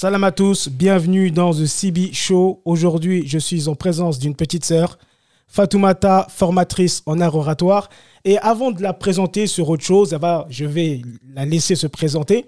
[0.00, 2.62] Salam à tous, bienvenue dans The CB Show.
[2.64, 4.98] Aujourd'hui, je suis en présence d'une petite sœur,
[5.46, 7.90] Fatoumata, formatrice en art oratoire.
[8.24, 11.02] Et avant de la présenter sur autre chose, va, je vais
[11.34, 12.46] la laisser se présenter.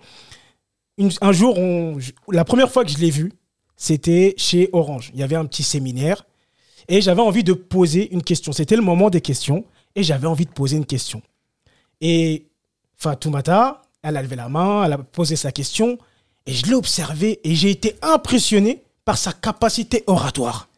[1.20, 1.58] un jour,
[2.30, 3.30] la première fois que je l'ai vue,
[3.76, 5.10] c'était chez Orange.
[5.12, 6.24] Il y avait un petit séminaire
[6.88, 8.52] et j'avais envie de poser une question.
[8.52, 11.20] C'était le moment des questions et j'avais envie de poser une question.
[12.00, 12.46] Et
[12.96, 15.98] Fatoumata, elle a levé la main, elle a posé sa question
[16.46, 20.68] et je l'ai observée et j'ai été impressionné par sa capacité oratoire.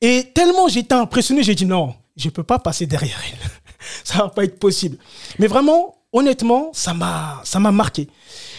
[0.00, 3.50] Et tellement j'étais impressionné, j'ai dit non, je ne peux pas passer derrière elle.
[4.04, 4.96] ça va pas être possible.
[5.38, 8.08] Mais vraiment, honnêtement, ça m'a marqué.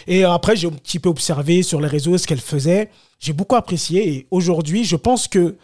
[0.06, 2.90] Et après, j'ai un petit peu observé sur les réseaux ce qu'elle faisait.
[3.18, 5.56] J'ai beaucoup apprécié et aujourd'hui, je pense que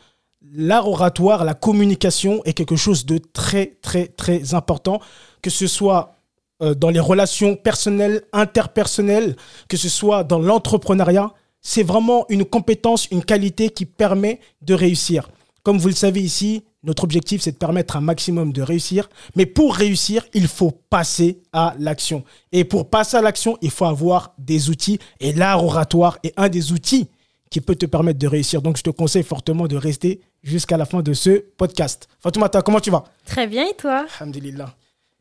[0.54, 5.00] l'art oratoire, la communication est quelque chose de très, très, très important,
[5.42, 6.14] que ce soit
[6.62, 9.36] euh, dans les relations personnelles, interpersonnelles,
[9.68, 11.32] que ce soit dans l'entrepreneuriat.
[11.60, 15.28] C'est vraiment une compétence, une qualité qui permet de réussir.
[15.62, 19.08] Comme vous le savez ici, notre objectif, c'est de permettre un maximum de réussir.
[19.34, 22.24] Mais pour réussir, il faut passer à l'action.
[22.52, 24.98] Et pour passer à l'action, il faut avoir des outils.
[25.20, 27.08] Et l'art oratoire est un des outils
[27.50, 28.62] qui peut te permettre de réussir.
[28.62, 32.08] Donc, je te conseille fortement de rester jusqu'à la fin de ce podcast.
[32.20, 33.04] Fatoumata, comment tu vas?
[33.24, 34.06] Très bien, et toi?
[34.20, 34.74] Alhamdulillah.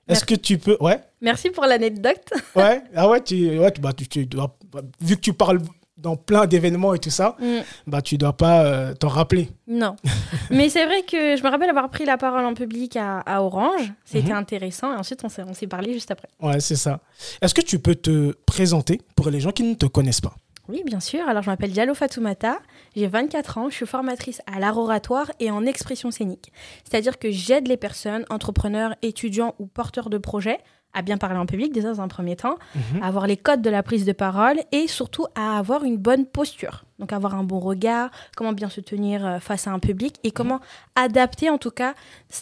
[0.08, 0.78] Est-ce que tu peux...
[0.80, 1.00] Ouais?
[1.22, 2.34] Merci pour l'anecdote.
[2.56, 4.56] ouais, ah ouais, tu, ouais, bah, tu, dois,
[5.02, 5.60] vu que tu parles
[5.98, 7.60] dans plein d'événements et tout ça, mm.
[7.88, 9.50] bah tu dois pas euh, t'en rappeler.
[9.68, 9.96] Non.
[10.52, 13.92] Mais c'est vrai que je me rappelle avoir pris la parole en public à, Orange.
[14.06, 14.38] C'était mhm.
[14.38, 14.94] intéressant.
[14.94, 16.30] Et ensuite, on s'est parlé juste après.
[16.42, 17.00] Ouais, c'est ça.
[17.42, 20.36] Est-ce que tu peux te présenter pour les gens qui ne te connaissent pas?
[20.70, 21.28] Oui, bien sûr.
[21.28, 22.60] Alors, je m'appelle Diallo Fatoumata,
[22.96, 26.52] j'ai 24 ans, je suis formatrice à l'art oratoire et en expression scénique.
[26.84, 30.60] C'est-à-dire que j'aide les personnes, entrepreneurs, étudiants ou porteurs de projets,
[30.94, 33.04] à bien parler en public, déjà dans un premier temps, mhm.
[33.04, 36.26] à avoir les codes de la prise de parole et surtout à avoir une bonne
[36.26, 36.86] posture.
[37.00, 40.32] Donc, avoir un bon regard, comment bien se tenir euh, face à un public et
[40.32, 40.60] comment
[40.96, 41.94] adapter en tout cas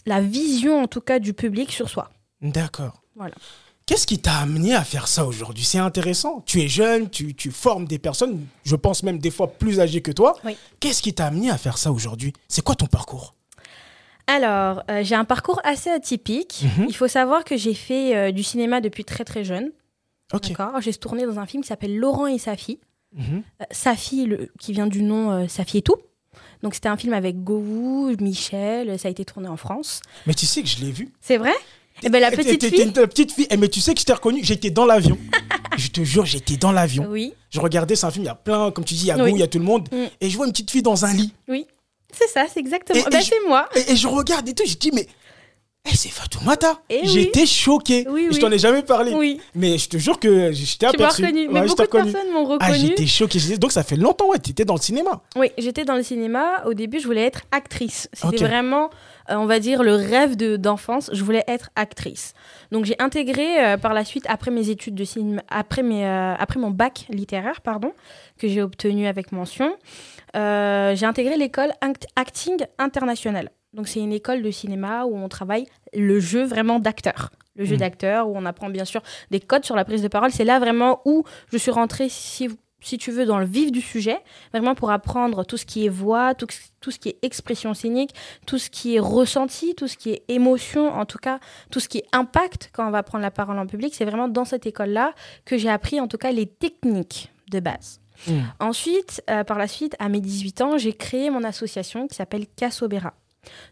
[0.05, 2.09] la vision en tout cas du public sur soi.
[2.41, 3.01] D'accord.
[3.15, 3.35] Voilà.
[3.85, 5.63] Qu'est-ce qui t'a amené à faire ça aujourd'hui?
[5.63, 6.41] C'est intéressant.
[6.47, 10.11] Tu es jeune, tu, formes des personnes, je pense même des fois plus âgées que
[10.11, 10.35] toi.
[10.79, 12.33] Qu'est-ce qui t'a amené à faire ça aujourd'hui?
[12.47, 13.35] C'est quoi ton parcours?
[14.25, 16.63] Alors, euh, j'ai un parcours assez atypique.
[16.63, 16.87] Mhm.
[16.89, 19.71] Il faut savoir que j'ai fait euh, du cinéma depuis très très jeune.
[20.31, 20.81] D'accord?
[20.81, 22.79] J'ai tourné dans un film qui s'appelle Laurent et sa fille.
[23.13, 23.43] Mhm.
[23.61, 25.97] Euh, sa fille, le, qui vient du nom Sa fille et tout.
[26.63, 28.97] Donc c'était un film avec Govou, Michel.
[28.97, 30.01] Ça a été tourné en France.
[30.25, 31.13] Mais tu sais que je l'ai vu.
[31.21, 31.53] C'est vrai?
[32.03, 32.81] Eh ben, la petite fille.
[32.81, 33.47] une petite fille.
[33.49, 35.17] Eh, mais tu sais que je t'ai reconnu, j'étais dans l'avion.
[35.77, 37.07] je te jure, j'étais dans l'avion.
[37.09, 37.33] Oui.
[37.49, 39.29] Je regardais, c'est un film, il y a plein, comme tu dis, il y a
[39.29, 39.87] il y a tout le monde.
[39.91, 40.05] Mm.
[40.21, 41.33] Et je vois une petite fille dans un lit.
[41.47, 41.65] Oui.
[42.11, 43.03] C'est ça, c'est exactement.
[43.11, 43.67] Ben, c'est moi.
[43.87, 45.07] Et, je regarde et tout, je dis, mais.
[45.85, 46.79] Eh, c'est Fatoumata.
[47.03, 48.05] J'étais choqué.
[48.09, 49.13] Oui, Je t'en ai jamais parlé.
[49.13, 49.39] Oui.
[49.53, 51.17] Mais je te jure que j'étais aperçu.
[51.17, 51.47] Tu m'as reconnu.
[51.51, 52.71] mais beaucoup de personnes m'ont ah, reconnu.
[52.71, 53.39] Ah, j'étais choqué.
[53.57, 54.39] Donc ça fait longtemps, ouais.
[54.39, 55.21] Tu étais dans le cinéma.
[55.35, 56.63] Oui, j'étais dans le cinéma.
[56.65, 58.09] Au début, je voulais être actrice.
[58.13, 58.89] C'était vraiment
[59.29, 61.09] euh, on va dire, le rêve d'enfance.
[61.13, 62.33] je voulais être actrice.
[62.71, 66.35] Donc j'ai intégré euh, par la suite, après mes études de cinéma, après, mes, euh,
[66.37, 67.93] après mon bac littéraire, pardon,
[68.37, 69.75] que j'ai obtenu avec mention,
[70.33, 71.71] j'ai intégré l'école
[72.15, 73.49] Acting International.
[73.75, 77.75] Donc c'est une école de cinéma où on travaille le jeu vraiment d'acteur le jeu
[77.75, 77.79] mmh.
[77.79, 80.31] d'acteur, où on apprend bien sûr des codes sur la prise de parole.
[80.31, 82.49] C'est là vraiment où je suis rentrée, si
[82.99, 84.19] tu veux, dans le vif du sujet,
[84.51, 86.47] vraiment pour apprendre tout ce qui est voix, tout,
[86.81, 88.11] tout, ce qui est expression scénique,
[88.45, 91.39] tout ce qui est ressenti, tout ce qui est émotion, en tout cas,
[91.71, 93.93] tout ce qui est impact quand on va prendre la parole en public.
[93.95, 95.13] C'est vraiment dans cette école-là
[95.45, 98.01] que j'ai appris, en tout cas, les techniques de base.
[98.27, 98.33] Mmh.
[98.59, 102.45] Ensuite, euh, par la suite, à mes 18 ans, j'ai créé mon association qui s'appelle
[102.55, 103.13] Casobera.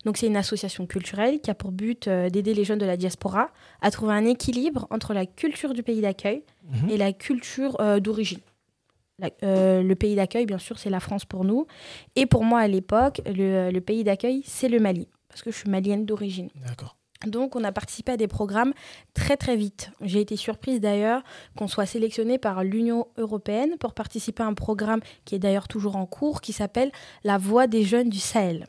[0.05, 2.97] Donc c'est une association culturelle qui a pour but euh, d'aider les jeunes de la
[2.97, 3.49] diaspora
[3.81, 6.89] à trouver un équilibre entre la culture du pays d'accueil mmh.
[6.89, 8.39] et la culture euh, d'origine.
[9.43, 11.67] Euh, le pays d'accueil, bien sûr, c'est la France pour nous.
[12.15, 15.69] Et pour moi, à l'époque, le, pays d'accueil, c'est le Mali, parce que je suis
[15.69, 16.49] malienne d'origine.
[16.67, 16.97] D'accord.
[17.25, 18.73] Donc, on a participé à des programmes
[19.13, 19.91] très, très vite.
[20.01, 21.23] J'ai été surprise d'ailleurs
[21.55, 25.95] qu'on soit sélectionné par l'Union européenne pour participer à un programme qui est d'ailleurs toujours
[25.95, 26.91] en cours, qui s'appelle
[27.23, 28.67] La Voix des jeunes du Sahel.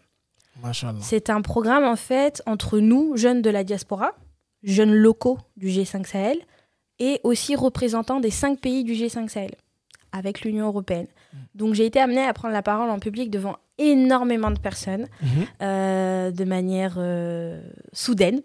[1.01, 4.13] C'est un programme, en fait, entre nous, jeunes de la diaspora,
[4.63, 6.39] jeunes locaux du G5 Sahel,
[6.99, 9.55] et aussi représentants des cinq pays du G5 Sahel
[10.13, 11.07] avec l'Union européenne.
[11.07, 11.37] Mm.
[11.55, 15.47] Donc j'ai été amenée à prendre la parole en public devant énormément de personnes mm-hmm.
[15.63, 17.61] euh, de manière euh,
[17.93, 18.41] soudaine.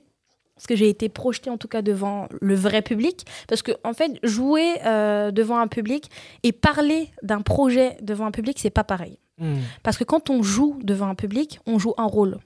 [0.56, 3.25] Parce que j'ai été projetée en tout cas devant le vrai public.
[3.48, 6.10] Parce que en fait, jouer euh, devant un public
[6.44, 9.19] et parler d'un projet devant un public, c'est pas pareil.
[9.39, 9.59] Mm.
[9.83, 12.39] Parce que quand on joue devant un public, on joue un rôle.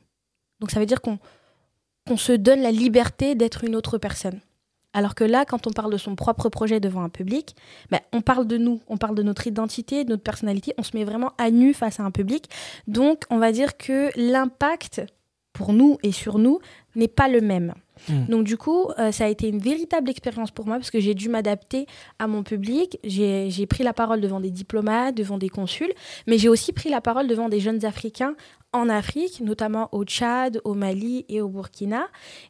[0.59, 4.39] Donc ça veut dire qu'on se donne la liberté d'être une autre personne.
[4.93, 7.55] Alors que là, quand on parle de son propre projet devant un public,
[7.89, 10.95] ben, on parle de nous, on parle de notre identité, de notre personnalité, on se
[10.95, 12.49] met vraiment à nu face à un public.
[12.87, 15.01] Donc, on va dire que l'impact
[15.51, 16.59] pour nous et sur nous
[16.95, 17.73] n'est pas le même.
[18.07, 18.25] Hmm.
[18.27, 21.13] Donc du coup, euh, ça a été une véritable expérience pour moi parce que j'ai
[21.13, 21.85] dû m'adapter
[22.19, 22.99] à mon public.
[23.03, 25.93] J'ai pris la parole devant des diplomates, devant des consuls,
[26.27, 28.35] mais j'ai aussi pris la parole devant des jeunes Africains
[28.73, 32.07] en Afrique, notamment au Tchad, au Mali et au Burkina.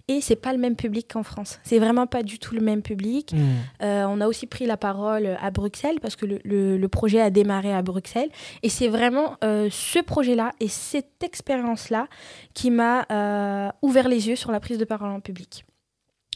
[0.08, 1.60] Et c'est pas le même public qu'en France.
[1.64, 3.34] C'est vraiment pas du tout le même public.
[3.34, 3.84] Hmm.
[3.84, 7.74] Euh, on a aussi pris la parole à Bruxelles parce que le, projet a démarré
[7.74, 8.30] à Bruxelles.
[8.62, 12.08] Et c'est vraiment euh, ce projet-là et cette expérience-là
[12.54, 15.66] qui m'a euh, ouvert les yeux sur la prise de parole en public.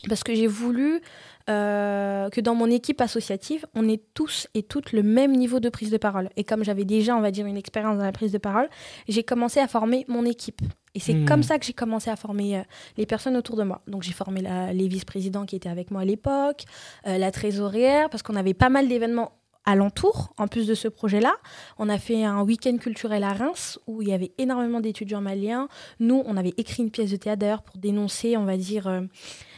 [0.07, 1.01] Parce que j'ai voulu
[1.49, 5.69] euh, que dans mon équipe associative, on ait tous et toutes le même niveau de
[5.69, 6.29] prise de parole.
[6.35, 8.69] Et comme j'avais déjà, on va dire, une expérience dans la prise de parole,
[9.07, 10.61] j'ai commencé à former mon équipe.
[10.93, 11.25] Et c'est hmm.
[11.25, 12.61] comme ça que j'ai commencé à former euh,
[12.97, 13.81] les personnes autour de moi.
[13.87, 14.41] Donc j'ai formé
[14.73, 16.65] les vice-présidents qui étaient avec moi à l'époque,
[17.05, 19.31] euh, la trésorière, parce qu'on avait pas mal d'événements
[19.63, 21.33] alentour, en plus de ce projet-là.
[21.77, 25.67] On a fait un week-end culturel à Reims où il y avait énormément d'étudiants maliens.
[25.99, 28.87] Nous, on avait écrit une pièce de théâtre d'ailleurs pour dénoncer, on va dire,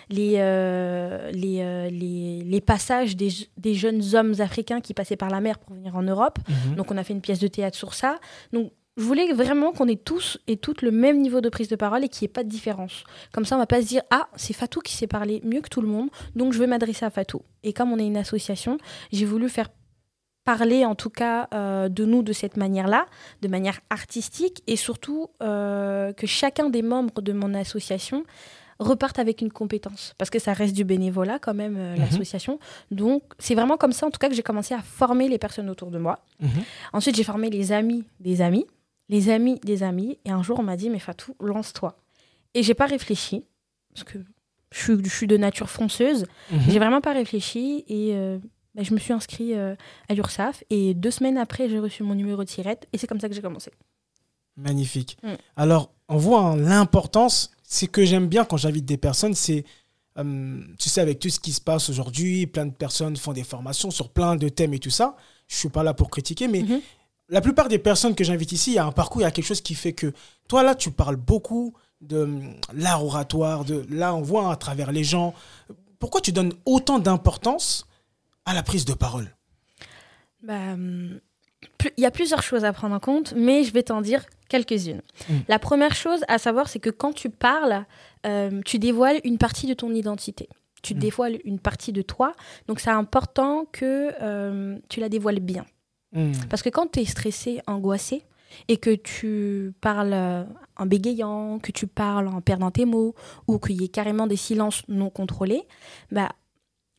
[0.09, 5.39] les, euh, euh, les, les, passages des, des, jeunes hommes africains qui passaient par la
[5.39, 6.39] mer pour venir en Europe.
[6.47, 6.75] Mhm.
[6.75, 8.19] Donc on a fait une pièce de théâtre sur ça.
[8.51, 11.75] Donc je voulais vraiment qu'on ait tous et toutes le même niveau de prise de
[11.75, 13.03] parole et qu'il n'y ait pas de différence.
[13.31, 15.69] Comme ça, on va pas se dire Ah, c'est Fatou qui sait parler mieux que
[15.69, 17.44] tout le monde, donc je vais m'adresser à Fatou.
[17.63, 18.77] Et comme on est une association,
[19.11, 19.69] j'ai voulu faire
[20.44, 23.06] parler en tout cas euh, de nous de cette manière-là,
[23.41, 28.25] de manière artistique, et surtout que chacun des membres de mon association
[28.80, 30.16] repartent avec une compétence.
[30.18, 32.00] Parce que ça reste du bénévolat quand même, euh, mhm.
[32.00, 32.60] l'association.
[32.92, 35.70] Donc, c'est vraiment comme ça, en tout cas, que j'ai commencé à former les personnes
[35.70, 36.20] autour de moi.
[36.40, 36.50] Mhm.
[36.94, 38.66] Ensuite, j'ai formé les amis des amis,
[39.10, 40.18] les amis des amis.
[40.26, 41.98] Et un jour, on m'a dit, mais Fatou, lance-toi.
[42.54, 43.44] Et j'ai pas réfléchi,
[43.94, 44.20] parce que
[44.72, 46.26] je suis, je suis de nature fonceuse.
[46.52, 46.60] Mhm.
[46.70, 47.84] J'ai vraiment pas réfléchi.
[47.88, 48.40] Et euh,
[48.76, 49.76] bah, je me suis inscrit euh,
[50.08, 50.64] à l'URSAF.
[50.70, 52.88] Et deux semaines après, j'ai reçu mon numéro de tirette.
[52.94, 53.72] Et c'est comme ça que j'ai commencé.
[54.56, 55.18] Magnifique.
[55.24, 55.34] Mm.
[55.56, 59.63] Alors, on voit l'importance ce que j'aime bien quand j'invite des personnes, c'est,
[60.18, 63.44] euh, tu sais, avec tout ce qui se passe aujourd'hui, plein de personnes font des
[63.44, 65.16] formations sur plein de thèmes et tout ça.
[65.48, 66.81] Je suis pas là pour critiquer, mais mhm.
[67.30, 69.31] la plupart des personnes que j'invite ici, il y a un parcours, il y a
[69.31, 70.12] quelque chose qui fait que
[70.48, 72.39] toi, là, tu parles beaucoup de euh,
[72.74, 75.36] l'art oratoire, de là, on voit à travers les gens.
[76.00, 77.86] Pourquoi tu donnes autant d'importance
[78.45, 79.36] à la prise de parole?
[80.42, 81.19] Bah, hum,
[81.98, 85.01] il y a plusieurs choses à prendre en compte, mais je vais t'en dire quelques-unes.
[85.30, 85.34] Mm.
[85.48, 87.86] La première chose à savoir, c'est que quand tu parles,
[88.25, 90.50] euh, tu dévoiles une partie de ton identité.
[90.81, 91.00] Tu mm.
[91.00, 92.34] dévoiles une partie de toi.
[92.68, 95.66] Donc, c'est important que euh, tu la dévoiles bien.
[96.12, 96.31] Mm.
[96.50, 98.24] Parce que quand tu es stressé, angoissé,
[98.68, 100.44] et que tu parles euh,
[100.75, 103.13] en bégayant, que tu parles en perdant tes mots,
[103.48, 105.63] ou qu'il y ait carrément des silences non contrôlés,
[106.12, 106.30] bah,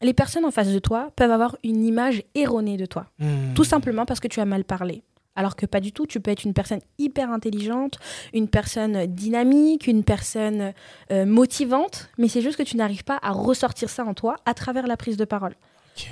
[0.00, 3.06] les personnes en face de toi peuvent avoir une image erronée de toi.
[3.54, 5.02] Tout simplement parce que tu as mal parlé.
[5.36, 7.98] Alors que pas du tout, tu peux être une personne hyper intelligente,
[8.34, 10.72] une personne dynamique, une personne
[11.12, 14.54] euh, motivante, mais c'est juste que tu n'arrives pas à ressortir ça en toi à
[14.54, 15.54] travers la prise de parole.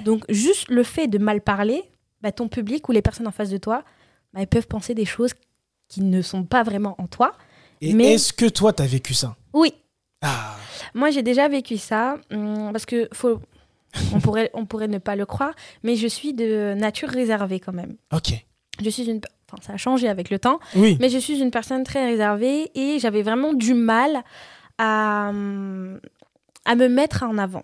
[0.04, 1.82] Donc juste le fait de mal parler,
[2.22, 3.84] bah, ton public ou les personnes en face de toi,
[4.34, 5.32] bah, peuvent penser des choses
[5.88, 7.34] qui ne sont pas vraiment en toi.
[7.80, 8.14] Et mais...
[8.14, 9.36] est-ce que toi, tu as vécu ça?
[9.52, 9.72] Oui.
[10.22, 10.56] Ah.
[10.94, 13.40] Moi, j'ai déjà vécu ça, hum, parce que faut,
[14.12, 17.72] on, pourrait, on pourrait ne pas le croire, mais je suis de nature réservée quand
[17.72, 17.96] même.
[18.12, 18.44] Ok.
[18.82, 19.20] Je suis une.
[19.50, 20.60] Enfin, ça a changé avec le temps.
[20.74, 24.22] Mais je suis une personne très réservée et j'avais vraiment du mal
[24.78, 27.62] à, à me mettre en avant.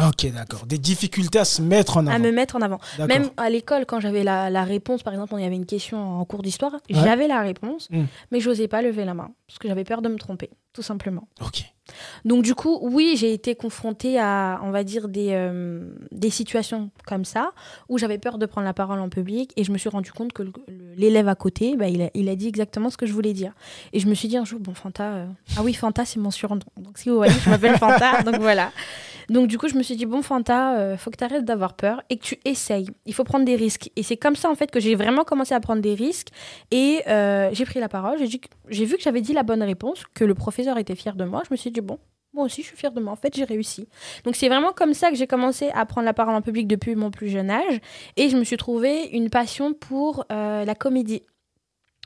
[0.00, 0.66] Ok, d'accord.
[0.66, 2.16] Des difficultés à se mettre en avant.
[2.16, 2.80] À me mettre en avant.
[2.98, 6.20] Même à l'école, quand j'avais la, la, réponse, par exemple, on y avait une question
[6.20, 8.04] en cours d'histoire, j'avais la réponse, hmm.
[8.32, 10.82] mais je n'osais pas lever la main parce que j'avais peur de me tromper, tout
[10.82, 11.28] simplement.
[11.40, 11.73] Ok.
[12.24, 16.90] Donc du coup, oui, j'ai été confrontée à, on va dire, des, euh, des situations
[17.06, 17.52] comme ça,
[17.88, 20.32] où j'avais peur de prendre la parole en public, et je me suis rendu compte
[20.32, 20.42] que
[20.96, 23.52] l'élève à côté, bah, il, a, il, a, dit exactement ce que je voulais dire.
[23.92, 26.30] Et je me suis dit un jour, bon, Fanta, euh, ah oui, Fanta, c'est mon
[26.30, 26.60] surnom.
[26.76, 28.72] Donc si vous voyez, je m'appelle Fanta, donc voilà.
[29.30, 31.74] Donc du coup, je me suis dit, bon, Fanta, euh, faut que tu arrêtes d'avoir
[31.74, 32.88] peur et que tu essayes.
[33.06, 33.90] Il faut prendre des risques.
[33.96, 36.28] Et c'est comme ça, en fait, que j'ai vraiment commencé à prendre des risques,
[36.70, 37.02] et
[37.52, 40.78] j'ai pris la parole, j'ai vu que j'avais dit la bonne réponse, que le professeur
[40.78, 41.98] était fier de moi, je me suis dit, bon,
[42.34, 43.12] moi aussi, je suis fière de moi.
[43.12, 43.88] En fait, j'ai réussi.
[44.24, 46.96] Donc, c'est vraiment comme ça que j'ai commencé à prendre la parole en public depuis
[46.96, 47.80] mon plus jeune âge.
[48.16, 51.22] Et je me suis trouvé une passion pour euh, la comédie,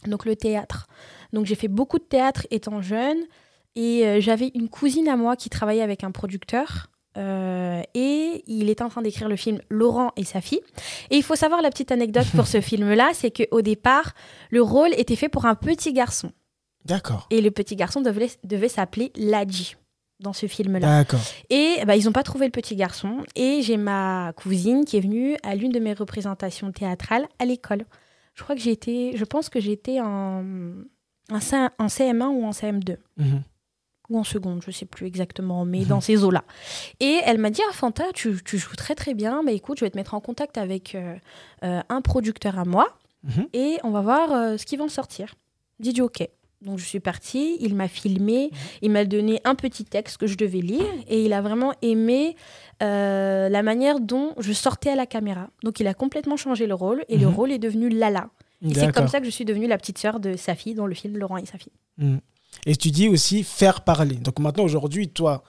[0.06, 0.86] donc le théâtre.
[1.32, 3.18] Donc, j'ai fait beaucoup de théâtre étant jeune.
[3.74, 6.90] Et euh, j'avais une cousine à moi qui travaillait avec un producteur.
[7.16, 10.60] Euh, et il était en train d'écrire le film Laurent et sa fille.
[11.10, 14.12] Et il faut savoir la petite anecdote pour ce film-là, c'est qu'au départ,
[14.50, 16.32] le rôle était fait pour un petit garçon.
[16.88, 17.26] D'accord.
[17.30, 19.76] Et le petit garçon devait, devait s'appeler Ladji.
[20.20, 21.04] dans ce film-là.
[21.50, 23.18] Et bah, ils n'ont pas trouvé le petit garçon.
[23.36, 27.84] Et j'ai ma cousine qui est venue à l'une de mes représentations théâtrales à l'école.
[28.34, 30.44] Je crois que été, je pense que j'étais en,
[31.30, 32.96] en, CM1 ou en CM2.
[33.16, 33.42] Mhm.
[34.10, 35.86] Ou en seconde, je ne sais plus exactement, mais mhm.
[35.86, 36.44] dans ces eaux-là.
[37.00, 39.42] Et elle m'a dit Ah, Fanta, tu, tu, joues très très bien.
[39.42, 41.16] Mais écoute, je vais te mettre en contact avec euh,
[41.64, 43.48] euh, un producteur à moi mhm.
[43.52, 45.34] et on va voir euh, ce qui va en sortir.
[45.80, 46.26] J'ai dit Ok.
[46.62, 48.50] Donc je suis partie, il m'a filmé,
[48.82, 52.36] il m'a donné un petit texte que je devais lire et il a vraiment aimé
[52.80, 55.50] la manière dont je sortais à la caméra.
[55.62, 58.30] Donc il a complètement changé le rôle et le rôle est devenu Lala.
[58.74, 60.94] C'est comme ça que je suis devenue la petite sœur de sa fille dans le
[60.94, 61.72] film Laurent et sa fille.
[61.98, 62.16] Mm.
[62.66, 64.16] Et tu dis aussi faire parler.
[64.16, 65.44] Donc maintenant, aujourd'hui, toi,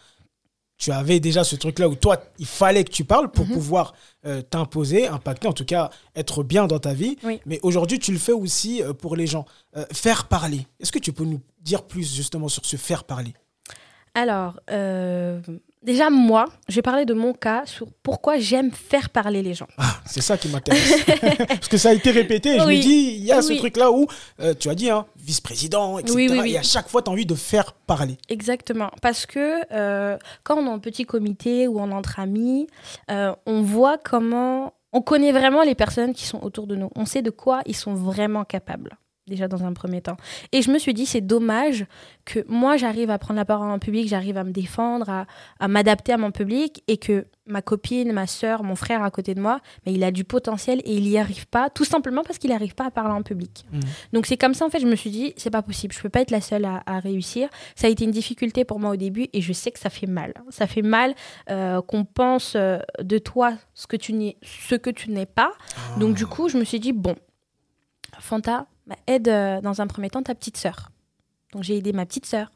[0.79, 3.53] tu avais déjà ce truc-là où toi, il fallait que tu parles pour mhm.
[3.53, 3.93] pouvoir
[4.25, 7.17] euh, t'imposer, impacter, en tout cas être bien dans ta vie.
[7.45, 9.45] Mais aujourd'hui, tu le fais aussi euh, pour les gens.
[9.75, 10.65] Euh, faire parler.
[10.79, 13.33] Est-ce que tu peux nous dire plus justement sur ce faire parler?
[14.15, 14.59] Alors,
[15.81, 19.67] Déjà, moi, je vais parler de mon cas sur pourquoi j'aime faire parler les gens.
[19.77, 21.05] Ah, c'est ça qui m'intéresse.
[21.47, 22.59] Parce que ça a été répété.
[22.59, 24.05] Je me dis, il y a ce truc-là où
[24.41, 26.41] euh, tu as dit, hein, vice-président, etc.
[26.45, 28.17] et à chaque fois, tu as envie de faire parler.
[28.27, 28.91] Exactement.
[29.01, 32.67] Parce que euh, quand on est en petit comité ou on est entre amis,
[33.09, 34.73] euh, on voit comment.
[34.91, 36.89] On connaît vraiment les personnes qui sont autour de nous.
[36.95, 38.97] On sait de quoi ils sont vraiment capables
[39.29, 40.17] déjà dans un premier temps.
[40.51, 41.85] Et je me suis dit, c'est dommage
[42.25, 45.25] que moi, j'arrive à prendre la parole en public, j'arrive à me défendre,
[45.59, 49.33] à, m'adapter à mon public, et que ma copine, ma soeur, mon frère à côté
[49.33, 52.37] de moi, mais il a du potentiel et il n'y arrive pas, tout simplement parce
[52.37, 53.65] qu'il n'arrive pas à parler en public.
[53.71, 53.79] Mmh.
[54.13, 56.09] Donc c'est comme ça, en fait, je me suis dit, c'est pas possible, je peux
[56.09, 57.49] pas être la seule à, réussir.
[57.75, 60.07] Ça a été une difficulté pour moi au début, et je sais que ça fait
[60.07, 60.33] mal.
[60.49, 61.15] Ça fait mal
[61.49, 65.53] euh, qu'on pense euh, de toi ce que tu n'es, ce que tu n'es pas.
[65.75, 65.99] Ah.
[65.99, 67.15] Donc du coup, je me suis dit, bon,
[68.19, 70.89] Fanta, bah, aide euh, dans un premier temps ta petite sœur.
[71.53, 72.51] Donc j'ai aidé ma petite sœur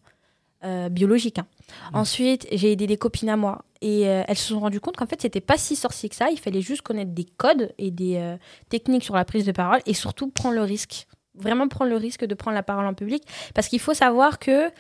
[0.63, 1.37] euh, biologique.
[1.37, 1.45] Hein.
[1.91, 1.95] Mmh.
[1.95, 5.05] Ensuite, j'ai aidé des copines à moi et euh, elles se sont rendues compte qu'en
[5.05, 6.31] fait, c'était pas si sorcier que ça.
[6.31, 8.37] Il fallait juste connaître des codes et des
[8.69, 11.05] techniques sur la prise de parole et surtout prendre le risque.
[11.35, 13.23] Vraiment prendre le risque de prendre la parole en public
[13.55, 14.71] parce qu'il faut savoir que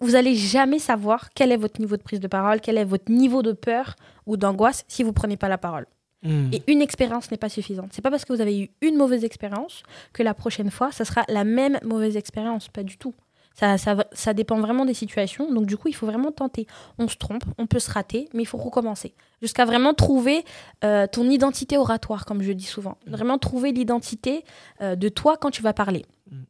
[0.00, 3.10] vous allez jamais savoir quel est votre niveau de prise de parole, quel est votre
[3.10, 5.86] niveau de peur ou d'angoisse si vous prenez pas la parole.
[6.22, 6.50] Hmm.
[6.52, 7.90] Et une expérience n'est pas suffisante.
[7.92, 9.82] C'est pas parce que vous avez eu une mauvaise expérience
[10.12, 12.68] que la prochaine fois, ça sera la même mauvaise expérience.
[12.68, 13.14] Pas du tout.
[13.54, 15.52] Ça, ça, ça, dépend vraiment des situations.
[15.52, 16.68] Donc, du coup, il faut vraiment tenter.
[16.98, 19.14] On se trompe, on peut se rater, mais il faut recommencer.
[19.42, 20.44] Jusqu'à vraiment trouver
[20.84, 22.98] euh, ton identité oratoire, comme je dis souvent.
[23.06, 23.10] Hmm.
[23.10, 24.44] Vraiment trouver l'identité
[24.80, 26.06] euh, de toi quand tu vas parler.
[26.30, 26.42] Hmm.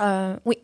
[0.00, 0.56] Euh, oui.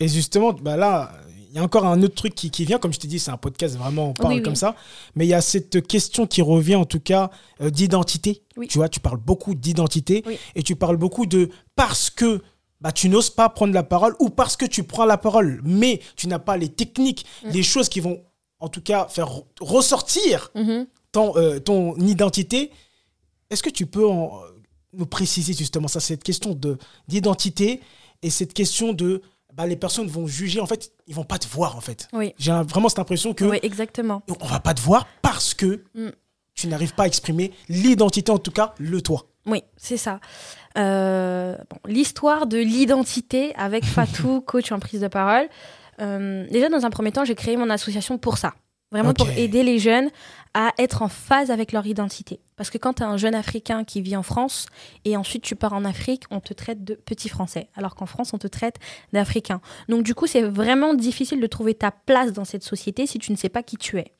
[0.00, 1.12] Et justement, bah là,
[1.56, 3.36] y a encore un autre truc qui, qui vient, comme je t'ai dit, c'est un
[3.36, 4.74] podcast, vraiment, on parle comme ça.
[5.14, 7.30] Mais il y a cette question qui revient, en tout cas,
[7.60, 8.42] euh, d'identité.
[8.68, 12.42] Tu vois, tu parles beaucoup d'identité et tu parles beaucoup de parce que
[12.80, 16.00] bah, tu n'oses pas prendre la parole ou parce que tu prends la parole, mais
[16.16, 17.50] tu n'as pas les techniques, mm.
[17.50, 18.20] les choses qui vont,
[18.58, 19.28] en tout cas, faire
[19.60, 20.86] ressortir mm-hmm.
[21.12, 22.72] ton, euh, ton identité.
[23.50, 24.40] Est-ce que tu peux en,
[24.96, 26.58] nous préciser justement ça, cette question
[27.08, 27.80] d'identité
[28.22, 29.22] et cette question de
[29.56, 32.08] bah, les personnes vont juger, en fait, ils vont pas te voir, en fait.
[32.12, 32.34] Oui.
[32.38, 33.44] J'ai vraiment cette impression que.
[33.44, 34.22] Oui, exactement.
[34.40, 36.10] On va pas te voir parce que mm.
[36.54, 39.26] tu n'arrives pas à exprimer l'identité, en tout cas, le toi.
[39.46, 40.20] Oui, c'est ça.
[40.76, 41.56] Euh,
[41.86, 45.48] L'histoire de l'identité avec Fatou, coach en prise de parole.
[46.00, 48.54] Euh, déjà, dans un premier temps, j'ai créé mon association pour ça.
[48.94, 50.08] Vraiment pour aider les jeunes
[50.54, 52.38] à être en phase avec leur identité.
[52.54, 54.66] Parce que quand tu es un jeune Africain qui vit en France
[55.04, 57.68] et ensuite tu pars en Afrique, on te traite de petit français.
[57.74, 58.76] Alors qu'en France, on te traite
[59.12, 59.60] d'Africain.
[59.88, 63.32] Donc du coup, c'est vraiment difficile de trouver ta place dans cette société si tu
[63.32, 64.12] ne sais pas qui tu es.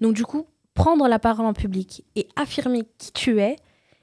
[0.00, 3.56] Donc du coup, prendre la parole en public et affirmer qui tu es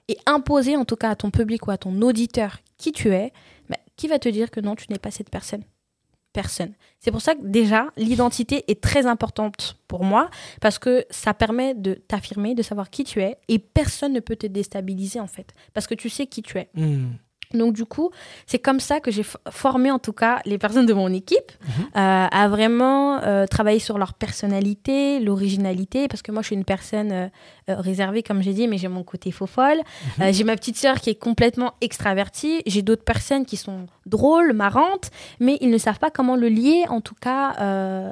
[0.10, 3.34] et imposer en tout cas à ton public ou à ton auditeur qui tu es,
[3.68, 5.64] bah, qui va te dire que non, tu n'es pas cette personne?
[6.34, 6.74] Personne.
[7.00, 10.30] C'est pour ça que déjà, l'identité est très importante pour moi
[10.62, 14.36] parce que ça permet de t'affirmer, de savoir qui tu es et personne ne peut
[14.36, 16.70] te déstabiliser en fait parce que tu sais qui tu es.
[16.74, 17.12] Hmm.
[17.54, 18.12] Donc du coup,
[18.48, 21.84] c'est comme ça que j'ai formé en tout cas les personnes de mon équipe mhm.
[21.96, 26.66] euh, à vraiment euh, travailler sur leur personnalité, l'originalité, parce que moi je suis une
[26.66, 27.30] personne euh,
[27.68, 29.82] réservée comme j'ai dit, mais j'ai mon côté faux folle.
[30.18, 30.34] Mhm.
[30.34, 32.62] j'ai ma petite sœur qui est complètement extravertie.
[32.66, 36.84] J'ai d'autres personnes qui sont drôles, marrantes, mais ils ne savent pas comment le lier,
[36.90, 37.54] en tout cas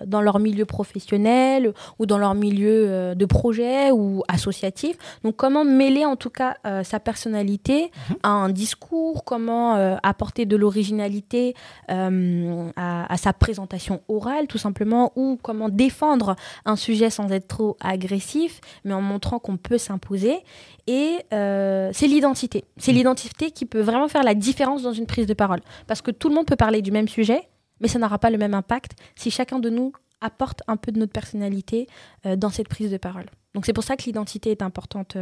[0.06, 4.96] dans leur milieu professionnel ou dans leur milieu de projet ou associatif.
[5.24, 8.16] Donc comment mêler en tout cas sa personnalité mhm.
[8.24, 11.54] à un discours comment euh, apporter de l'originalité
[11.90, 16.36] euh, à, sa présentation orale, tout simplement, ou comment défendre
[16.66, 20.40] un sujet sans être trop agressif, mais en montrant qu'on peut s'imposer.
[20.86, 22.66] Et euh, c'est l'identité.
[22.76, 22.96] C'est mm.
[22.96, 25.62] l'identité qui peut vraiment faire la différence dans une prise de parole.
[25.88, 27.48] Parce que tout le monde peut parler du même sujet,
[27.80, 31.00] mais ça n'aura pas le même impact si chacun de nous apporte un peu de
[31.00, 31.88] notre personnalité
[32.36, 33.28] dans cette prise de parole.
[33.54, 35.16] Donc c'est pour ça que l'identité est importante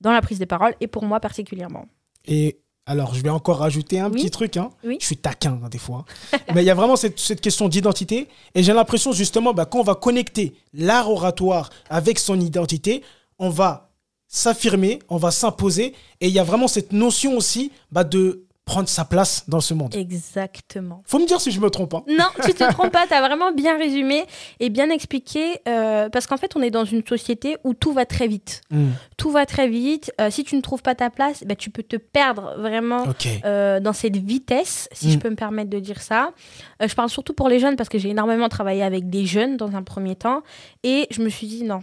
[0.00, 1.86] dans la prise de parole et pour moi particulièrement.
[2.26, 4.56] Et alors, je vais encore rajouter un petit truc.
[4.56, 4.70] Hein.
[4.82, 6.04] Je suis taquin hein, des fois.
[6.54, 8.28] Mais il y a vraiment cette, cette question d'identité.
[8.56, 13.02] Et j'ai l'impression, justement, bah, quand on va connecter l'art oratoire avec son identité,
[13.38, 13.92] on va
[14.26, 15.94] s'affirmer, on va s'imposer.
[16.20, 19.74] Et il y a vraiment cette notion aussi bah, de prendre sa place dans ce
[19.74, 19.94] monde.
[19.94, 21.02] Exactement.
[21.04, 21.94] Faut me dire si je me trompe.
[21.94, 22.04] Hein.
[22.08, 23.06] Non, tu te trompes pas.
[23.06, 24.24] Tu as vraiment bien résumé
[24.60, 25.60] et bien expliqué.
[25.68, 28.60] Euh, parce qu'en fait, on est dans une société où tout va très vite.
[28.70, 28.90] Hmm.
[29.16, 30.12] Tout va très vite.
[30.20, 33.04] Euh, si tu ne trouves pas ta place, bah, tu peux te perdre vraiment
[33.44, 35.20] euh, dans cette vitesse, si je hmm.
[35.20, 36.32] peux me permettre de dire ça.
[36.80, 39.74] je parle surtout pour les jeunes parce que j'ai énormément travaillé avec des jeunes dans
[39.74, 40.42] un premier temps.
[40.84, 41.82] Et je me suis dit, non,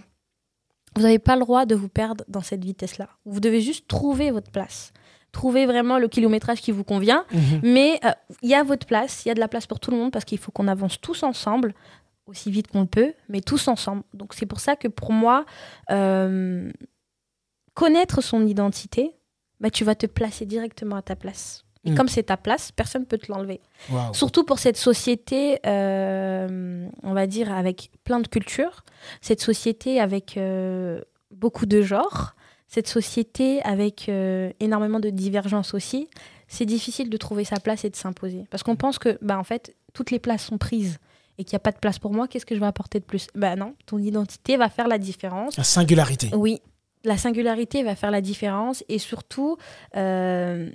[0.95, 3.09] vous n'avez pas le droit de vous perdre dans cette vitesse-là.
[3.25, 4.93] Vous devez juste trouver votre place
[5.31, 7.25] trouver vraiment le kilométrage qui vous convient.
[7.31, 7.59] Mhm.
[7.63, 9.91] Mais euh, il y a votre place, il y a de la place pour tout
[9.91, 11.73] le monde parce qu'il faut qu'on avance tous ensemble,
[12.25, 14.03] aussi vite qu'on peut, mais tous ensemble.
[14.13, 15.45] Donc c'est pour ça que pour moi,
[15.91, 16.71] euh,
[17.73, 19.15] connaître son identité,
[19.59, 21.65] bah, tu vas te placer directement à ta place.
[21.85, 21.95] Et mm.
[21.95, 23.61] comme c'est ta place, personne ne peut te l'enlever.
[24.11, 28.83] Surtout pour cette société, euh, on va dire, avec plein de cultures,
[29.21, 30.37] cette société avec
[31.31, 32.35] beaucoup de genres,
[32.69, 36.07] cette société avec euh, énormément de divergences aussi,
[36.47, 38.45] c'est difficile de trouver sa place et de s'imposer.
[38.51, 40.99] Parce qu'on pense que, bah, en fait, toutes les places sont prises
[41.37, 43.05] et qu'il n'y a pas de place pour moi, qu'est-ce que je vais apporter de
[43.05, 43.27] plus?
[43.33, 45.57] Bah non, ton identité va faire la différence.
[45.57, 46.29] La singularité.
[46.35, 46.61] Oui,
[47.03, 49.57] la singularité va faire la différence et surtout,
[49.95, 50.69] euh,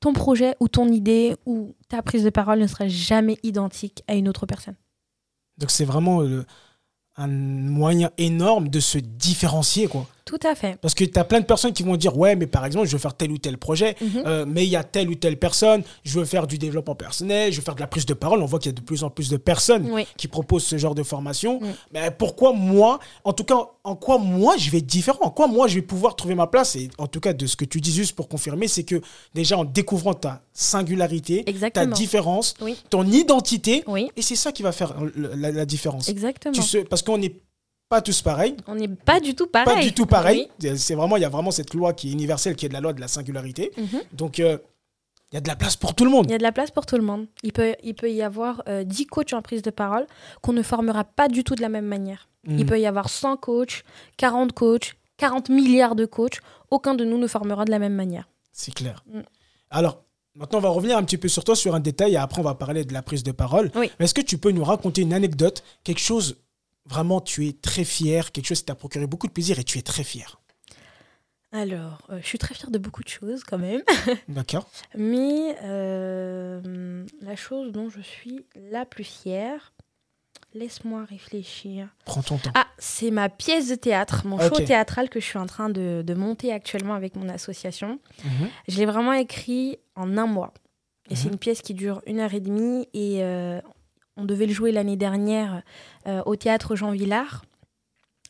[0.00, 4.14] ton projet ou ton idée ou ta prise de parole ne sera jamais identique à
[4.14, 4.76] une autre personne.
[5.58, 6.44] Donc c'est vraiment le,
[7.16, 10.06] un moyen énorme de se différencier, quoi.
[10.24, 10.78] Tout à fait.
[10.80, 12.92] Parce que tu as plein de personnes qui vont dire Ouais, mais par exemple, je
[12.92, 14.22] veux faire tel ou tel projet, mhm.
[14.26, 17.52] euh, mais il y a telle ou telle personne, je veux faire du développement personnel,
[17.52, 18.42] je veux faire de la prise de parole.
[18.42, 20.94] On voit qu'il y a de plus en plus de personnes qui proposent ce genre
[20.94, 21.60] de formation.
[21.92, 25.18] Mais pourquoi moi, en tout cas, en quoi moi je vais être différent?
[25.22, 26.76] En quoi moi je vais pouvoir trouver ma place?
[26.76, 29.00] Et en tout cas, de ce que tu dis juste pour confirmer, c'est que
[29.34, 32.54] déjà en découvrant ta singularité, ta différence,
[32.90, 33.84] ton identité,
[34.16, 36.08] et c'est ça qui va faire la, différence.
[36.08, 36.54] Exactement.
[36.54, 37.40] Tu sais, parce qu'on est
[37.92, 38.56] pas tous pareils.
[38.66, 39.74] On n'est pas du tout pareil.
[39.74, 40.48] Pas du tout pareil.
[40.76, 42.80] C'est vraiment, il y a vraiment cette loi qui est universelle, qui est de la
[42.80, 43.70] loi de la singularité.
[43.76, 44.00] Mhm.
[44.14, 44.56] Donc, euh,
[45.30, 46.24] il y a de la place pour tout le monde.
[46.26, 47.26] Il y a de la place pour tout le monde.
[47.42, 50.06] Il peut, il peut y avoir euh, 10 coachs en prise de parole
[50.40, 52.30] qu'on ne formera pas du tout de la même manière.
[52.46, 52.66] Il mhm.
[52.66, 53.84] peut y avoir 100 coachs,
[54.16, 56.40] 40 coachs, 40 milliards de coachs.
[56.70, 58.26] Aucun de nous ne formera de la même manière.
[58.52, 59.04] C'est clair.
[59.06, 59.20] Mm.
[59.68, 60.02] Alors,
[60.34, 62.44] Maintenant, on va revenir un petit peu sur toi, sur un détail, et après, on
[62.44, 63.70] va parler de la prise de parole.
[63.98, 66.36] Est-ce que tu peux nous raconter une anecdote, quelque chose
[66.86, 69.78] vraiment tu es très fier, quelque chose qui t'a procuré beaucoup de plaisir et tu
[69.78, 70.38] es très fier
[71.54, 73.82] alors, euh, je suis très fière de beaucoup de choses quand même.
[74.28, 74.70] D'accord.
[74.96, 79.74] Mais euh, la chose dont je suis la plus fière,
[80.54, 81.88] laisse-moi réfléchir.
[82.06, 82.50] Prends ton temps.
[82.54, 86.14] Ah, c'est ma pièce de théâtre, mon show théâtral que je suis en train de,
[86.14, 87.98] monter actuellement avec mon association.
[88.24, 88.48] Mhm.
[88.68, 90.54] Je l'ai vraiment écrit en un mois.
[91.10, 91.32] Et c'est mhm.
[91.32, 93.60] une pièce qui dure une heure et demie et euh,
[94.16, 95.62] on devait le jouer l'année dernière
[96.06, 97.42] euh, au théâtre Jean Villard.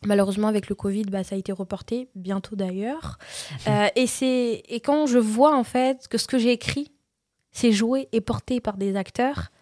[0.04, 3.18] Malheureusement, avec le Covid, bah, ça a été reporté, bientôt d'ailleurs.
[3.68, 6.90] Euh, et, c'est, et quand je vois en fait que ce que j'ai écrit,
[7.52, 9.52] c'est joué et porté par des acteurs,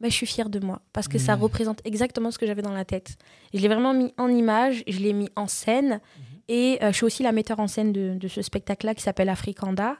[0.00, 1.42] bah, je suis fière de moi parce que ça mmh.
[1.42, 3.16] représente exactement ce que j'avais dans la tête.
[3.54, 6.00] je l'ai vraiment mis en image, je l'ai mis en scène.
[6.00, 6.22] Mmh.
[6.48, 9.28] Et euh, je suis aussi la metteur en scène de, de ce spectacle-là qui s'appelle
[9.28, 9.96] Africanda.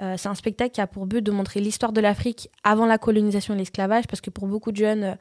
[0.00, 2.98] Euh, c'est un spectacle qui a pour but de montrer l'histoire de l'Afrique avant la
[2.98, 5.16] colonisation et l'esclavage, parce que pour beaucoup de jeunes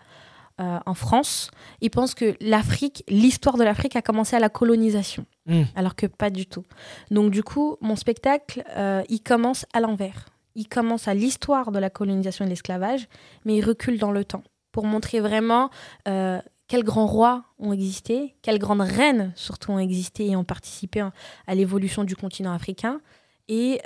[0.60, 5.26] euh, en France, ils pensent que l'Afrique, l'histoire de l'Afrique a commencé à la colonisation,
[5.48, 5.64] hmm.
[5.76, 6.64] alors que pas du tout.
[7.12, 10.26] Donc du coup, mon spectacle, euh, il commence à l'envers.
[10.56, 13.08] Il commence à l'histoire de la colonisation et l'esclavage,
[13.46, 15.70] mais il recule dans le temps pour montrer vraiment
[16.68, 21.08] quels grands rois ont existé, quelles grandes reines surtout ont existé et ont participé
[21.48, 23.02] à l'évolution du continent africain,
[23.48, 23.82] et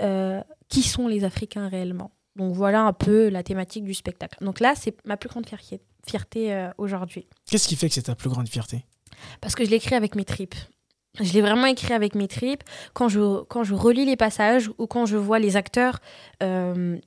[0.70, 2.12] qui sont les Africains réellement.
[2.36, 4.44] Donc voilà un peu la thématique du spectacle.
[4.44, 5.46] Donc là, c'est ma plus grande
[6.06, 7.28] fierté, euh, aujourd'hui.
[7.50, 8.86] Qu'est-ce qui fait que c'est ta plus grande fierté?
[9.42, 10.56] Parce que je l'écris avec mes tripes.
[11.20, 12.64] Je l'ai vraiment écrit avec mes tripes.
[12.94, 16.00] Quand je, quand je relis les passages ou quand je vois les acteurs
[16.42, 16.98] euh,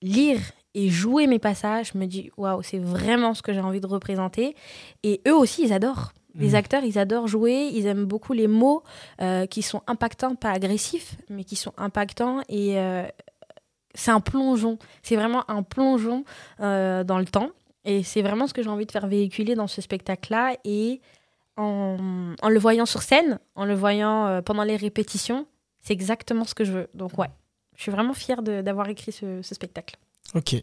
[0.00, 0.40] lire
[0.72, 3.86] et jouer mes passages, je me dis waouh, c'est vraiment ce que j'ai envie de
[3.86, 4.56] représenter.
[5.02, 6.14] Et eux aussi, ils adorent.
[6.34, 6.54] Les mm.
[6.54, 8.82] acteurs, ils adorent jouer, ils aiment beaucoup les mots
[9.20, 12.40] euh, qui sont impactants, pas agressifs, mais qui sont impactants.
[12.48, 13.06] Et euh,
[13.94, 14.78] c'est un plongeon.
[15.02, 16.24] C'est vraiment un plongeon
[16.60, 17.50] euh, dans le temps.
[17.84, 20.56] Et c'est vraiment ce que j'ai envie de faire véhiculer dans ce spectacle-là.
[20.64, 21.00] Et
[21.56, 21.96] en,
[22.46, 25.46] le voyant sur scène, en le voyant pendant les répétitions,
[25.82, 26.88] c'est exactement ce que je veux.
[26.94, 27.30] Donc ouais,
[27.76, 29.96] je suis vraiment fière d'avoir écrit ce, ce spectacle.
[30.34, 30.56] Ok.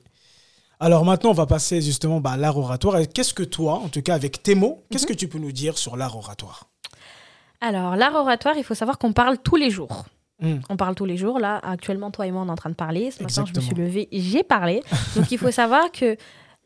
[0.79, 3.01] Alors maintenant, on va passer justement bah, à l'art oratoire.
[3.13, 5.09] Qu'est-ce que toi, en tout cas avec tes mots, qu'est-ce mhm.
[5.09, 6.69] que tu peux nous dire sur l'art oratoire?
[7.61, 10.05] Alors, l'art oratoire, il faut savoir qu'on parle tous les jours.
[10.39, 10.57] Hmm.
[10.69, 11.39] On parle tous les jours.
[11.39, 13.09] Là, actuellement, toi et moi, on est en train de parler.
[13.09, 14.83] Ce matin, je me suis levée, j'ai parlé.
[15.15, 16.15] Donc, il faut savoir que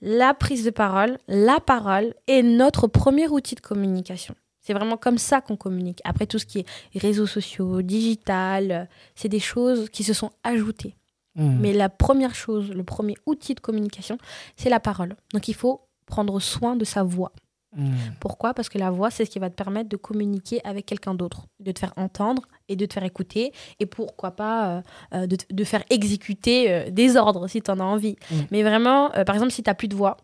[0.02, 4.36] la prise de parole, la parole est notre premier outil de communication.
[4.60, 6.02] C'est vraiment comme ça qu'on communique.
[6.04, 6.66] Après, tout ce qui est
[7.00, 10.96] réseaux sociaux, digital, c'est des choses qui se sont ajoutées.
[11.36, 11.58] Hmm.
[11.60, 14.18] Mais la première chose, le premier outil de communication,
[14.58, 15.16] c'est la parole.
[15.34, 17.32] Donc, il faut prendre soin de sa voix.
[17.76, 17.94] Hmm.
[18.20, 18.54] Pourquoi?
[18.54, 21.48] Parce que la voix, c'est ce qui va te permettre de communiquer avec quelqu'un d'autre,
[21.62, 24.82] de te faire entendre et de te faire écouter, et pourquoi pas euh,
[25.14, 28.18] euh, de, faire exécuter euh, des ordres si tu en as envie.
[28.30, 28.42] Hmm.
[28.52, 30.18] Mais vraiment, par exemple, si tu n'as plus de voix,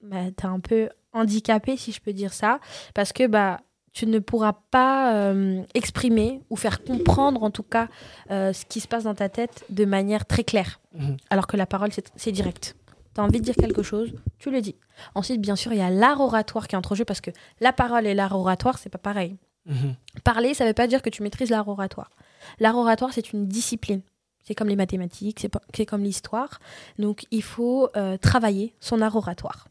[0.00, 2.60] bah, tu es un peu handicapé, si je peux dire ça,
[2.94, 3.60] parce que bah,
[3.92, 5.34] tu ne pourras pas
[5.74, 7.88] exprimer ou faire comprendre en tout cas
[8.28, 10.80] ce qui se passe dans ta tête de manière très claire.
[10.94, 11.16] Hmm.
[11.30, 12.74] Alors que la parole, c'est direct
[13.14, 14.76] tu as envie de dire quelque chose, tu le dis.
[15.14, 17.72] Ensuite, bien sûr, il y a l'art oratoire qui entre en jeu parce que la
[17.72, 19.36] parole et l'art oratoire, c'est pas pareil.
[19.66, 19.94] Mhm.
[20.24, 22.10] Parler, ça ne veut pas dire que tu maîtrises l'art oratoire.
[22.58, 24.00] L'art oratoire, c'est une discipline.
[24.44, 26.58] C'est comme les mathématiques, c'est comme l'histoire.
[26.98, 29.68] Donc, il faut euh, travailler son art oratoire.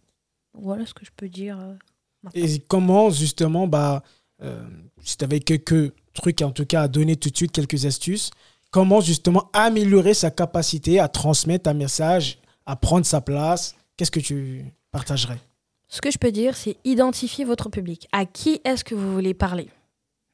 [0.53, 1.57] Voilà ce que je peux dire.
[2.33, 4.03] Et comment, justement, bah,
[4.41, 4.63] euh,
[5.03, 8.31] si tu avais quelques trucs, en tout cas, à donner tout de suite, quelques astuces,
[8.69, 14.19] comment, justement, améliorer sa capacité à transmettre un message à prendre sa place Qu'est-ce que
[14.19, 15.39] tu partagerais?
[15.87, 18.07] Ce que je peux dire, c'est identifier votre public.
[18.11, 19.67] À qui est-ce que vous voulez parler?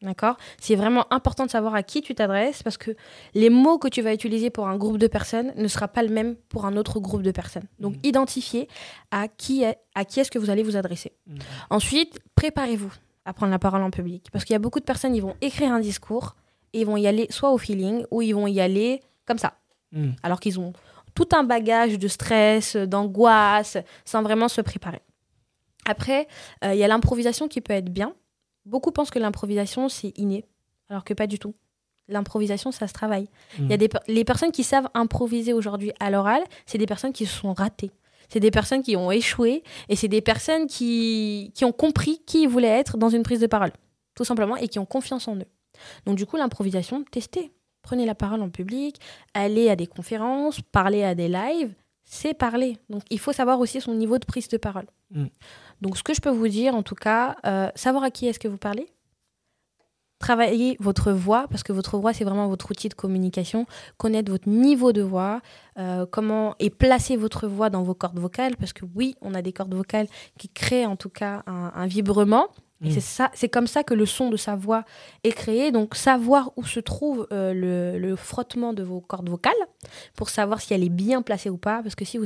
[0.02, 0.38] D'accord?
[0.60, 2.92] C'est vraiment important de savoir à qui tu t'adresses parce que
[3.34, 6.10] les mots que tu vas utiliser pour un groupe de personnes ne sera pas le
[6.10, 7.66] même pour un autre groupe de personnes.
[7.80, 8.02] Donc, mmh.
[8.04, 8.68] identifiez
[9.10, 11.14] à qui, est, à qui est-ce que vous allez vous adresser.
[11.26, 11.38] Mmh.
[11.72, 12.94] Ensuite, préparez-vous
[13.26, 15.36] à prendre la parole en public parce qu'il y a beaucoup de personnes, ils vont
[15.42, 16.36] écrire un discours
[16.74, 19.58] et ils vont y aller soit au feeling ou ils vont y aller comme ça.
[19.94, 20.12] Mmh.
[20.22, 20.74] Alors qu'ils ont
[21.16, 25.02] tout un bagage de stress, d'angoisse, sans vraiment se préparer.
[25.86, 26.28] Après,
[26.64, 28.14] euh, il y a l'improvisation qui peut être bien.
[28.68, 30.46] Beaucoup pensent que l'improvisation, c'est inné,
[30.90, 31.56] alors que pas du tout.
[32.10, 33.28] L'improvisation, ça se travaille.
[33.60, 33.80] Il y a mm.
[33.80, 37.54] des, les personnes qui savent improviser aujourd'hui à l'oral, c'est des personnes qui se sont
[37.54, 37.92] ratées.
[38.30, 42.44] C'est des personnes qui ont échoué et c'est des personnes qui, qui ont compris qui
[42.44, 43.72] ils voulaient être dans une prise de parole,
[44.16, 45.48] tout simplement, et qui ont confiance en eux.
[46.06, 47.52] Donc du coup, l'improvisation, testez
[47.88, 49.00] prenez la parole en public,
[49.34, 51.74] allez à des conférences, parlez à des lives,
[52.08, 52.78] c'est parler.
[52.90, 54.88] Donc il faut savoir aussi son niveau de prise de parole.
[55.12, 55.26] Mm.
[55.82, 58.40] Donc ce que je peux vous dire, en tout cas, euh, savoir à qui est-ce
[58.40, 58.88] que vous parlez,
[60.18, 63.68] travailler votre voix, parce que votre voix, c'est vraiment votre outil de communication,
[63.98, 65.42] connaître votre niveau de voix,
[65.78, 69.42] euh, comment et placer votre voix dans vos cordes vocales, parce que oui, on a
[69.42, 70.08] des cordes vocales
[70.40, 72.48] qui créent en tout cas un vibrement,
[72.84, 73.02] c'est mm.
[73.02, 74.84] ça, c'est comme ça que le son de sa voix
[75.24, 75.72] est créé.
[75.72, 79.54] Donc savoir où se trouve euh, le, frottement de vos cordes vocales
[80.16, 81.82] pour savoir si elle est bien placée ou pas.
[81.82, 82.26] Parce que si vous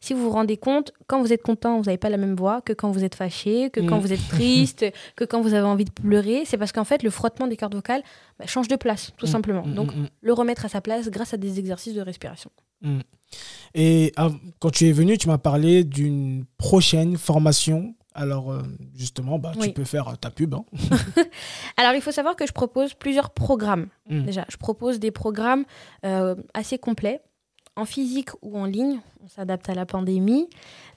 [0.00, 2.60] si vous, vous rendez compte, quand vous êtes content, vous n'avez pas la même voix
[2.60, 4.00] que quand vous êtes fâché, que quand mm.
[4.00, 4.84] vous êtes triste,
[5.16, 6.42] que quand vous avez envie de pleurer.
[6.44, 8.02] C'est parce qu'en fait le frottement des cordes vocales
[8.38, 9.30] bah, change de place, tout mm.
[9.30, 9.66] simplement.
[9.66, 12.50] Donc le remettre à sa place grâce à des exercices de respiration.
[13.74, 14.30] Et ah,
[14.60, 18.62] quand tu es venu, tu m'as parlé d'une prochaine formation alors, euh,
[18.94, 20.54] justement, bah, tu peux faire euh, ta pub.
[20.54, 20.64] Hein.
[21.76, 23.88] Alors, il faut savoir que je propose plusieurs programmes.
[24.08, 24.24] Hmm.
[24.24, 25.64] Déjà, je propose des programmes
[26.04, 27.20] euh, assez complets,
[27.76, 29.00] en physique ou en ligne.
[29.22, 30.48] On s'adapte à la pandémie.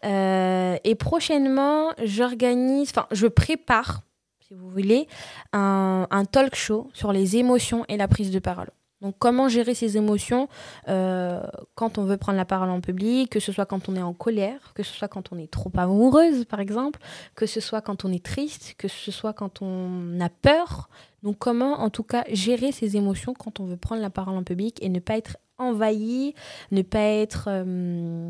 [0.03, 4.03] et prochainement, j'organise, enfin, je prépare,
[4.47, 5.07] si vous voulez,
[5.51, 8.69] un talk show sur les émotions et la prise de parole.
[9.01, 10.49] Donc comment gérer ses émotions
[10.89, 11.41] euh,
[11.75, 14.13] quand on veut prendre la parole en public, que ce soit quand on est en
[14.13, 16.99] colère, que ce soit quand on est trop amoureuse par exemple,
[17.35, 20.89] que ce soit quand on est triste, que ce soit quand on a peur.
[21.23, 24.43] Donc comment en tout cas gérer ses émotions quand on veut prendre la parole en
[24.43, 26.33] public et ne pas être envahi,
[26.71, 28.29] ne pas être, euh,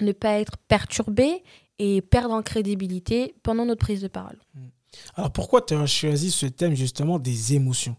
[0.00, 1.42] ne pas être perturbé
[1.80, 4.38] et perdre en crédibilité pendant notre prise de parole?
[5.16, 7.96] Alors pourquoi tu as choisi ce thème justement des émotions?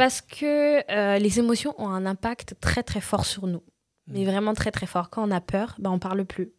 [0.00, 3.62] Parce que euh, les émotions ont un impact très très fort sur nous.
[4.06, 4.30] Mais mm.
[4.30, 5.10] vraiment très très fort.
[5.10, 6.54] Quand on a peur, ben, on parle plus.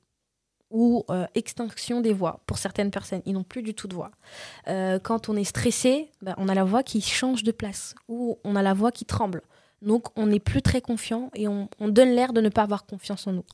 [0.69, 2.43] Ou euh, extinction des voix.
[2.45, 4.11] Pour certaines personnes, ils n'ont plus du tout de voix.
[4.67, 7.95] Euh, quand on est stressé, ben, on a la voix qui change de place.
[8.07, 9.41] Ou on a la voix qui tremble.
[9.81, 13.25] Donc on n'est plus très confiant et on, donne l'air de ne pas avoir confiance
[13.25, 13.45] en nous.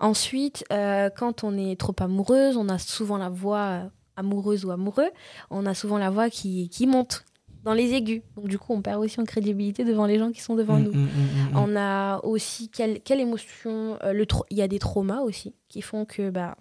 [0.00, 5.10] Ensuite, quand on est trop amoureuse, on a souvent la voix amoureuse ou amoureux,
[5.50, 7.26] on a souvent la voix qui, qui monte,
[7.64, 8.22] dans les aigus.
[8.36, 10.82] Donc du coup, on perd aussi en crédibilité devant les gens qui sont devant mm,
[10.82, 10.92] nous.
[10.92, 15.20] Mm, mm, on a aussi quelle, quelle émotion euh, le Il y a des traumas
[15.20, 16.56] aussi qui font que bah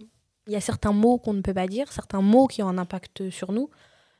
[0.47, 2.77] il y a certains mots qu'on ne peut pas dire, certains mots qui ont un
[2.77, 3.69] impact sur nous.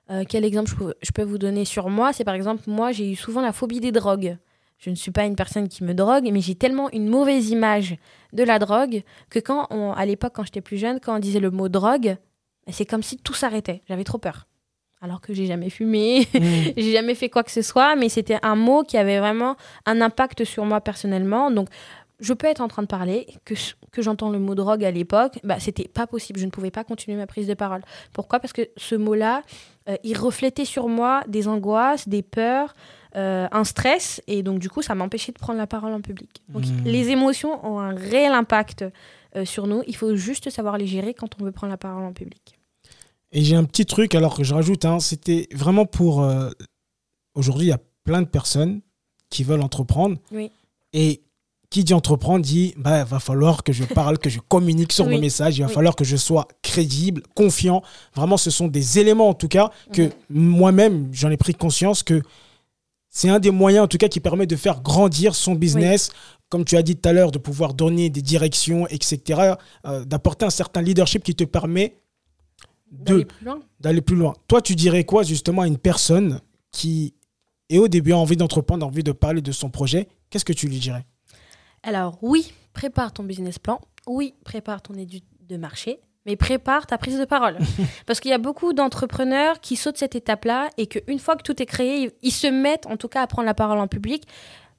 [0.09, 2.13] Euh, quel exemple je peux, je peux, vous donner sur moi?
[2.13, 4.37] C'est par exemple moi j'ai eu souvent la phobie des drogues.
[4.77, 7.97] je ne suis pas une personne qui me drogue, mais j'ai tellement une mauvaise image
[8.33, 11.39] de la drogue que quand, on, à l'époque, quand j'étais plus jeune, quand on disait
[11.39, 12.17] le mot drogue,
[12.65, 13.81] ben, c'est comme si tout s'arrêtait.
[13.87, 14.47] J'avais trop peur.
[15.01, 16.39] Alors que j'ai jamais fumé, mmh.
[16.77, 19.99] j'ai jamais fait quoi que ce soit, mais c'était un mot qui avait vraiment un
[19.99, 21.49] impact sur moi personnellement.
[21.49, 21.69] Donc,
[22.19, 23.55] je peux être en train de parler, que,
[23.91, 26.39] que j'entends le mot drogue à l'époque, bah, c'était pas possible.
[26.39, 27.81] Je ne pouvais pas continuer ma prise de parole.
[28.13, 28.39] Pourquoi?
[28.39, 29.41] Parce que ce mot-là,
[29.89, 32.75] euh, il reflétait sur moi des angoisses, des peurs,
[33.15, 36.43] euh, un stress, et donc du coup, ça m'empêchait de prendre la parole en public.
[36.49, 36.83] Donc mmh.
[36.85, 38.85] les émotions ont un réel impact
[39.35, 39.81] euh, sur nous.
[39.87, 42.59] Il faut juste savoir les gérer quand on veut prendre la parole en public.
[43.31, 46.27] Et j'ai un petit truc, alors que je rajoute, hein, c'était vraiment pour...
[47.33, 48.81] Aujourd'hui, il y a plein de personnes
[49.29, 50.17] qui veulent entreprendre.
[50.31, 50.51] Oui.
[50.93, 51.21] Et
[51.71, 55.17] qui dit entreprendre dit bah, va falloir que je parle, que je communique sur mes
[55.17, 57.81] messages, il va falloir que je sois crédible, confiant.
[58.13, 62.21] Vraiment, ce sont des éléments en tout cas que moi-même, j'en ai pris conscience que
[63.09, 66.11] c'est un des moyens en tout cas qui permet de faire grandir son business.
[66.49, 69.53] Comme tu as dit tout à l'heure, de pouvoir donner des directions, etc.,
[69.85, 71.95] euh, d'apporter un certain leadership qui te permet
[72.91, 73.47] d'aller plus,
[73.79, 74.33] d'aller plus loin.
[74.47, 77.13] Toi, tu dirais quoi justement à une personne qui
[77.69, 80.67] est au début a envie d'entreprendre, envie de parler de son projet Qu'est-ce que tu
[80.67, 81.05] lui dirais?
[81.83, 83.81] Alors oui, prépare ton business plan.
[84.07, 85.99] Oui, prépare ton étude de marché.
[86.25, 87.57] Mais prépare ta prise de parole.
[88.05, 91.59] Parce qu'il y a beaucoup d'entrepreneurs qui sautent cette étape-là et qu'une fois que tout
[91.61, 94.25] est créé, ils se mettent en tout cas à prendre la parole en public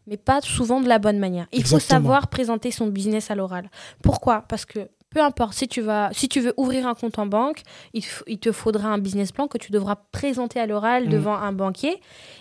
[0.06, 1.46] mais pas souvent de la bonne manière.
[1.52, 3.70] Il faut savoir présenter son business à l'oral.
[4.02, 4.44] Pourquoi?
[4.48, 7.62] Parce que peu importe, si tu, vas, si tu veux ouvrir un compte en banque,
[7.92, 11.10] il, te faudra un business plan que tu devras présenter à l'oral mm.
[11.10, 12.00] devant un banquier.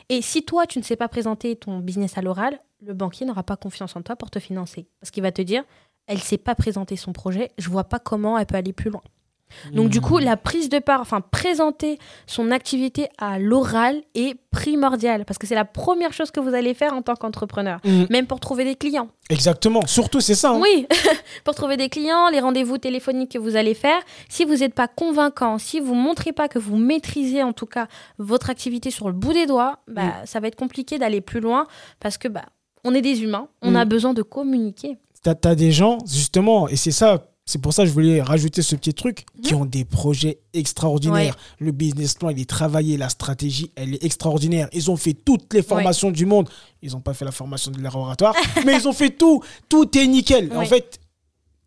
[0.10, 3.44] Et si toi, tu ne sais pas présenter ton business à l'oral, le banquier n'aura
[3.44, 4.88] pas confiance en toi pour te financer.
[5.00, 5.64] Parce qu'il va te dire,
[6.08, 8.90] elle ne sait pas présenter son projet, je vois pas comment elle peut aller plus
[8.90, 9.02] loin.
[9.74, 15.26] Donc du coup, la prise de part, enfin présenter son activité à l'oral est primordiale
[15.26, 18.06] parce que c'est la première chose que vous allez faire en tant qu'entrepreneur, mm.
[18.10, 19.10] même pour trouver des clients.
[19.30, 20.52] Exactement, surtout c'est ça.
[20.52, 20.60] Hein.
[20.62, 20.88] Oui,
[21.44, 24.88] pour trouver des clients, les rendez-vous téléphoniques que vous allez faire, si vous n'êtes pas
[24.88, 27.88] convaincant, si vous montrez pas que vous maîtrisez en tout cas
[28.18, 30.14] votre activité sur le bout des doigts, bah, mm.
[30.26, 31.68] ça va être compliqué d'aller plus loin
[32.00, 32.46] parce que bah,
[32.84, 34.98] on est des humains, on a besoin de communiquer.
[35.24, 38.62] Tu as, des gens, justement, et c'est ça c'est pour ça que je voulais rajouter
[38.62, 39.62] ce petit truc, qui mhm.
[39.62, 41.36] ont des projets extraordinaires.
[41.60, 44.70] Le business plan, il est travaillé, la stratégie, elle est extraordinaire.
[44.72, 46.50] Ils ont fait toutes les formations du monde.
[46.82, 48.34] Ils n'ont pas fait la formation de l'air oratoire,
[48.66, 49.44] mais ils ont fait tout.
[49.68, 50.50] Tout est nickel.
[50.56, 51.02] En fait,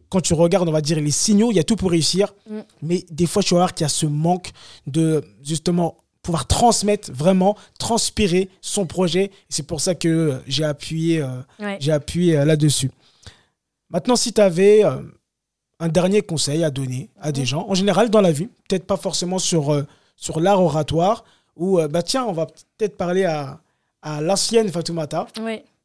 [0.08, 2.32] quand tu regardes, on va dire les signaux, il y a tout pour réussir.
[2.48, 2.60] Mm.
[2.80, 4.52] Mais des fois, tu vas voir qu'il y a ce manque
[4.86, 9.30] de, justement, pouvoir transmettre vraiment, transpirer son projet.
[9.50, 12.90] C'est pour ça que j'ai appuyé, euh, j'ai appuyé euh, là-dessus.
[13.90, 14.96] Maintenant, si tu avais euh,
[15.80, 18.96] un dernier conseil à donner à des gens, en général dans la vie, peut-être pas
[18.96, 21.24] forcément sur, euh, sur l'art oratoire,
[21.56, 23.60] ou euh, bah tiens, on va peut-être parler à,
[24.02, 25.26] à l'ancienne Fatoumata,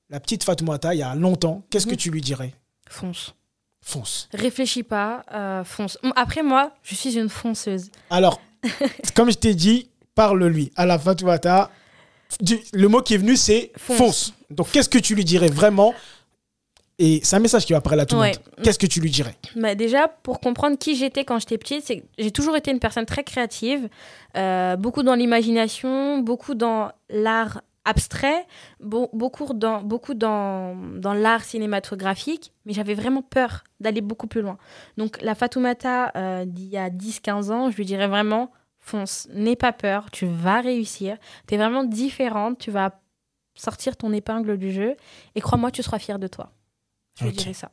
[0.09, 1.97] la petite Fatoumata, il y a longtemps, qu'est-ce que mhm.
[1.97, 2.53] tu lui dirais?
[2.89, 3.35] Fonce.
[3.81, 4.27] Fonce.
[4.33, 5.97] Réfléchis pas, euh, fonce.
[6.15, 7.89] Après moi, je suis une fonceuse.
[8.09, 8.41] Alors,
[9.15, 11.71] comme je t'ai dit, parle-lui à la Fatoumata.
[12.73, 13.97] Le mot qui est venu, c'est fonce.
[13.97, 14.33] fonce.
[14.51, 15.93] Donc, qu'est-ce que tu lui dirais vraiment
[16.99, 18.35] et c'est un message qui va parler à tout le monde.
[18.61, 22.03] Qu'est-ce que tu lui dirais bah Déjà, pour comprendre qui j'étais quand j'étais petite, c'est
[22.17, 23.87] j'ai toujours été une personne très créative,
[24.35, 28.45] euh, beaucoup dans l'imagination, beaucoup dans l'art abstrait,
[28.81, 34.57] beaucoup dans, beaucoup dans, dans l'art cinématographique, mais j'avais vraiment peur d'aller beaucoup plus loin.
[34.97, 39.55] Donc la Fatoumata euh, d'il y a 10-15 ans, je lui dirais vraiment, fonce, n'aie
[39.55, 42.99] pas peur, tu vas réussir, tu es vraiment différente, tu vas
[43.55, 44.95] sortir ton épingle du jeu,
[45.35, 46.51] et crois-moi, tu seras fière de toi.
[47.19, 47.71] Je dirais ça.